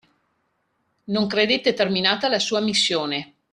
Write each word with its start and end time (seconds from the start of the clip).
Non 1.03 1.27
credette 1.27 1.75
terminata 1.75 2.27
la 2.27 2.39
sua 2.39 2.59
missione. 2.59 3.35